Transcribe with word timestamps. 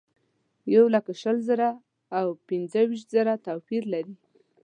یولک 0.73 1.07
شل 1.21 1.37
زره 1.47 1.69
او 2.17 2.27
پنځه 2.47 2.81
ویشت 2.89 3.07
زره 3.15 3.33
توپیر 3.45 3.83
لري. 3.93 4.15